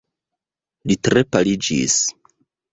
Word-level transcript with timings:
Li 0.93 0.97
tre 1.09 1.25
paliĝis. 1.37 2.01